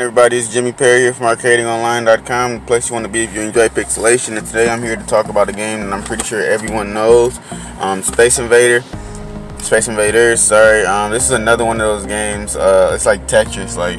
everybody, 0.00 0.36
it's 0.36 0.52
Jimmie 0.52 0.72
Perry 0.72 1.00
here 1.00 1.14
from 1.14 1.26
arcadingonline.com, 1.26 2.54
the 2.54 2.60
place 2.66 2.88
you 2.88 2.94
want 2.94 3.06
to 3.06 3.12
be 3.12 3.20
if 3.20 3.34
you 3.34 3.40
enjoy 3.40 3.68
pixelation. 3.68 4.36
And 4.36 4.46
today 4.46 4.68
I'm 4.68 4.82
here 4.82 4.96
to 4.96 5.06
talk 5.06 5.28
about 5.28 5.48
a 5.48 5.52
game 5.52 5.80
that 5.80 5.92
I'm 5.92 6.02
pretty 6.02 6.24
sure 6.24 6.42
everyone 6.42 6.92
knows, 6.92 7.38
um, 7.78 8.02
Space 8.02 8.38
Invader. 8.38 8.82
Space 9.58 9.88
Invaders, 9.88 10.40
sorry. 10.40 10.84
Um, 10.84 11.12
this 11.12 11.24
is 11.24 11.30
another 11.30 11.64
one 11.64 11.80
of 11.80 11.86
those 11.86 12.04
games. 12.04 12.56
Uh, 12.56 12.92
it's 12.94 13.06
like 13.06 13.26
Tetris. 13.26 13.76
Like, 13.76 13.98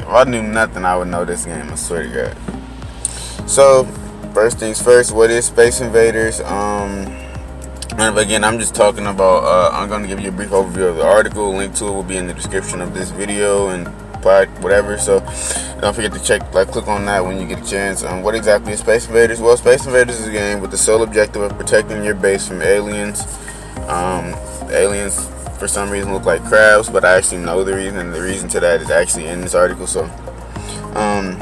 if 0.00 0.08
I 0.08 0.24
knew 0.24 0.42
nothing, 0.42 0.84
I 0.84 0.96
would 0.96 1.08
know 1.08 1.24
this 1.24 1.44
game. 1.44 1.70
I 1.70 1.74
swear 1.74 2.04
to 2.04 2.08
God. 2.08 3.48
So, 3.48 3.84
first 4.32 4.58
things 4.58 4.80
first, 4.80 5.12
what 5.12 5.30
is 5.30 5.46
Space 5.46 5.80
Invaders? 5.80 6.40
Um, 6.40 7.06
and 7.98 8.18
again, 8.18 8.42
I'm 8.42 8.58
just 8.58 8.74
talking 8.74 9.06
about. 9.06 9.44
Uh, 9.44 9.70
I'm 9.72 9.88
going 9.88 10.02
to 10.02 10.08
give 10.08 10.20
you 10.20 10.28
a 10.28 10.32
brief 10.32 10.50
overview 10.50 10.88
of 10.88 10.96
the 10.96 11.06
article. 11.06 11.54
Link 11.54 11.74
to 11.76 11.86
it 11.86 11.90
will 11.90 12.02
be 12.02 12.16
in 12.16 12.26
the 12.26 12.34
description 12.34 12.80
of 12.80 12.94
this 12.94 13.10
video 13.10 13.68
and 13.68 13.86
whatever. 14.60 14.98
So 14.98 15.20
don't 15.80 15.94
forget 15.94 16.12
to 16.12 16.22
check, 16.22 16.54
like, 16.54 16.68
click 16.68 16.88
on 16.88 17.04
that 17.06 17.24
when 17.24 17.38
you 17.38 17.46
get 17.46 17.64
a 17.64 17.70
chance. 17.70 18.02
Um, 18.02 18.22
what 18.22 18.34
exactly 18.34 18.72
is 18.72 18.80
Space 18.80 19.06
Invaders? 19.06 19.40
Well, 19.40 19.56
Space 19.56 19.86
Invaders 19.86 20.20
is 20.20 20.28
a 20.28 20.32
game 20.32 20.60
with 20.60 20.70
the 20.70 20.76
sole 20.76 21.02
objective 21.02 21.42
of 21.42 21.56
protecting 21.56 22.02
your 22.04 22.14
base 22.14 22.46
from 22.46 22.62
aliens. 22.62 23.22
Um, 23.88 24.34
aliens, 24.70 25.28
for 25.58 25.68
some 25.68 25.90
reason, 25.90 26.12
look 26.12 26.24
like 26.24 26.42
crabs, 26.44 26.88
but 26.88 27.04
I 27.04 27.16
actually 27.16 27.42
know 27.42 27.62
the 27.62 27.74
reason, 27.74 27.98
and 27.98 28.12
the 28.12 28.22
reason 28.22 28.48
to 28.50 28.60
that 28.60 28.80
is 28.80 28.90
actually 28.90 29.26
in 29.26 29.40
this 29.40 29.54
article. 29.54 29.86
So, 29.86 30.04
um, 30.94 31.38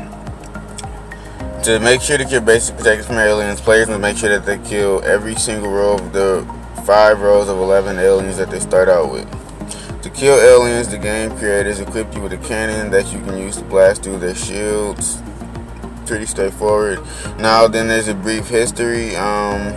to 1.62 1.78
make 1.80 2.02
sure 2.02 2.18
that 2.18 2.30
your 2.30 2.42
base 2.42 2.64
is 2.64 2.70
protected 2.72 3.06
from 3.06 3.16
aliens, 3.16 3.60
players 3.60 3.88
must 3.88 4.00
make 4.00 4.16
sure 4.18 4.28
that 4.28 4.44
they 4.44 4.58
kill 4.68 5.02
every 5.04 5.34
single 5.36 5.70
row 5.70 5.94
of 5.94 6.12
the 6.12 6.44
five 6.84 7.20
rows 7.20 7.48
of 7.48 7.56
11 7.56 7.98
aliens 7.98 8.36
that 8.36 8.50
they 8.50 8.60
start 8.60 8.88
out 8.88 9.10
with. 9.10 9.43
Kill 10.14 10.38
aliens, 10.38 10.86
the 10.86 10.96
game 10.96 11.36
creators 11.38 11.80
equipped 11.80 12.14
you 12.14 12.20
with 12.20 12.32
a 12.32 12.38
cannon 12.38 12.88
that 12.92 13.12
you 13.12 13.18
can 13.22 13.36
use 13.36 13.56
to 13.56 13.64
blast 13.64 14.04
through 14.04 14.18
their 14.18 14.34
shields. 14.34 15.20
Pretty 16.06 16.24
straightforward. 16.24 17.00
Now, 17.36 17.66
then 17.66 17.88
there's 17.88 18.06
a 18.06 18.14
brief 18.14 18.46
history. 18.46 19.16
Um, 19.16 19.72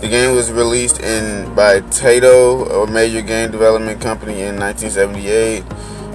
the 0.00 0.08
game 0.10 0.34
was 0.34 0.50
released 0.50 1.00
in 1.00 1.54
by 1.54 1.82
Taito, 1.82 2.82
a 2.82 2.90
major 2.90 3.22
game 3.22 3.52
development 3.52 4.00
company, 4.00 4.42
in 4.42 4.58
1978. 4.58 5.62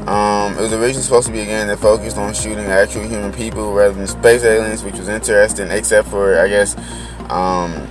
Um, 0.05 0.57
it 0.57 0.61
was 0.61 0.73
originally 0.73 1.01
supposed 1.01 1.27
to 1.27 1.33
be 1.33 1.39
a 1.39 1.45
game 1.45 1.67
that 1.67 1.79
focused 1.79 2.17
on 2.17 2.33
shooting 2.33 2.65
actual 2.65 3.03
human 3.03 3.31
people 3.31 3.71
rather 3.73 3.93
than 3.93 4.05
space 4.05 4.43
aliens, 4.43 4.83
which 4.83 4.95
was 4.95 5.07
interesting, 5.07 5.71
except 5.71 6.09
for, 6.09 6.37
I 6.37 6.49
guess, 6.49 6.75
um, 7.29 7.87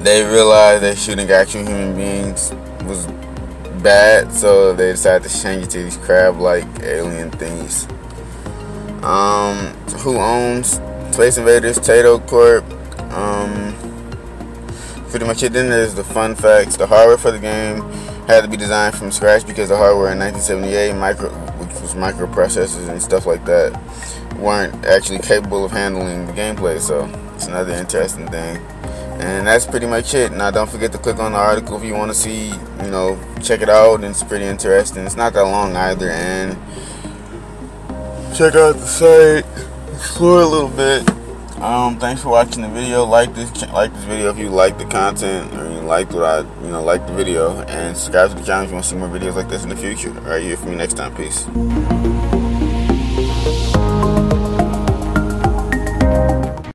they 0.00 0.24
realized 0.24 0.82
that 0.82 0.98
shooting 0.98 1.30
actual 1.30 1.64
human 1.64 1.94
beings 1.94 2.52
was 2.84 3.06
bad, 3.82 4.32
so 4.32 4.72
they 4.72 4.92
decided 4.92 5.28
to 5.28 5.42
change 5.42 5.64
it 5.64 5.70
to 5.70 5.82
these 5.82 5.96
crab-like 5.98 6.66
alien 6.82 7.30
things. 7.30 7.86
Um, 9.02 9.74
who 10.00 10.16
owns 10.16 10.80
Space 11.12 11.38
Invaders? 11.38 11.78
Taito 11.78 12.24
Corp. 12.26 12.64
Um, 13.12 13.74
pretty 15.10 15.26
much 15.26 15.42
it. 15.42 15.52
Then 15.52 15.70
there's 15.70 15.94
the 15.94 16.04
fun 16.04 16.34
facts. 16.34 16.76
The 16.76 16.86
hardware 16.86 17.16
for 17.16 17.30
the 17.30 17.38
game 17.38 17.80
had 18.26 18.42
to 18.42 18.48
be 18.48 18.56
designed 18.56 18.94
from 18.94 19.10
scratch 19.10 19.46
because 19.46 19.68
the 19.68 19.76
hardware 19.76 20.12
in 20.12 20.18
1978, 20.18 20.94
micro, 20.94 21.30
which 21.58 21.80
was 21.80 21.94
microprocessors 21.94 22.88
and 22.88 23.02
stuff 23.02 23.26
like 23.26 23.44
that, 23.46 23.72
weren't 24.36 24.84
actually 24.84 25.18
capable 25.18 25.64
of 25.64 25.72
handling 25.72 26.26
the 26.26 26.32
gameplay. 26.32 26.80
So 26.80 27.06
it's 27.34 27.46
another 27.46 27.72
interesting 27.72 28.28
thing. 28.28 28.60
And 29.20 29.46
that's 29.46 29.66
pretty 29.66 29.86
much 29.86 30.14
it. 30.14 30.32
Now, 30.32 30.50
don't 30.50 30.70
forget 30.70 30.92
to 30.92 30.98
click 30.98 31.18
on 31.18 31.32
the 31.32 31.38
article 31.38 31.76
if 31.76 31.84
you 31.84 31.94
want 31.94 32.10
to 32.10 32.14
see, 32.14 32.48
you 32.48 32.90
know, 32.90 33.18
check 33.42 33.62
it 33.62 33.68
out. 33.68 34.04
It's 34.04 34.22
pretty 34.22 34.44
interesting. 34.44 35.04
It's 35.04 35.16
not 35.16 35.32
that 35.32 35.42
long 35.42 35.74
either. 35.76 36.10
And 36.10 36.56
check 38.36 38.54
out 38.54 38.76
the 38.76 38.86
site, 38.86 39.44
explore 39.94 40.42
a 40.42 40.46
little 40.46 40.68
bit. 40.68 41.08
Um, 41.60 41.98
thanks 41.98 42.22
for 42.22 42.28
watching 42.28 42.62
the 42.62 42.68
video. 42.68 43.04
Like 43.04 43.34
this, 43.34 43.50
like 43.72 43.92
this 43.92 44.04
video 44.04 44.30
if 44.30 44.38
you 44.38 44.48
like 44.48 44.78
the 44.78 44.84
content 44.84 45.52
or 45.54 45.68
you 45.68 45.80
like 45.80 46.12
what 46.12 46.22
I, 46.22 46.38
you 46.62 46.70
know, 46.70 46.84
like 46.84 47.04
the 47.08 47.14
video, 47.14 47.62
and 47.62 47.96
subscribe 47.96 48.30
to 48.30 48.36
the 48.36 48.44
channel 48.44 48.64
if 48.64 48.70
you 48.70 48.74
want 48.74 48.84
to 48.84 48.90
see 48.90 48.96
more 48.96 49.08
videos 49.08 49.34
like 49.34 49.48
this 49.48 49.64
in 49.64 49.68
the 49.68 49.76
future. 49.76 50.16
All 50.20 50.30
right, 50.30 50.42
you 50.42 50.56
for 50.56 50.66
me 50.66 50.76
next 50.76 50.94
time. 50.94 51.14
Peace. 51.16 51.46